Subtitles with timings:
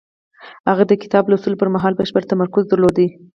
[0.69, 2.97] هغه د کتاب لوستلو پر مهال بشپړ تمرکز درلود.